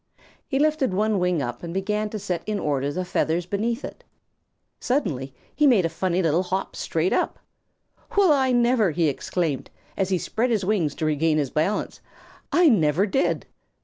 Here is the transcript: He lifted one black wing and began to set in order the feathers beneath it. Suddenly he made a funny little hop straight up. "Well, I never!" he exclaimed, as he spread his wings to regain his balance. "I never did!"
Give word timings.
He 0.47 0.57
lifted 0.57 0.95
one 0.95 1.11
black 1.11 1.21
wing 1.21 1.41
and 1.61 1.71
began 1.75 2.09
to 2.09 2.17
set 2.17 2.41
in 2.47 2.57
order 2.57 2.91
the 2.91 3.05
feathers 3.05 3.45
beneath 3.45 3.85
it. 3.85 4.03
Suddenly 4.79 5.31
he 5.55 5.67
made 5.67 5.85
a 5.85 5.89
funny 5.89 6.23
little 6.23 6.41
hop 6.41 6.75
straight 6.75 7.13
up. 7.13 7.37
"Well, 8.17 8.31
I 8.33 8.51
never!" 8.51 8.89
he 8.89 9.07
exclaimed, 9.07 9.69
as 9.95 10.09
he 10.09 10.17
spread 10.17 10.49
his 10.49 10.65
wings 10.65 10.95
to 10.95 11.05
regain 11.05 11.37
his 11.37 11.51
balance. 11.51 12.01
"I 12.51 12.67
never 12.67 13.05
did!" 13.05 13.45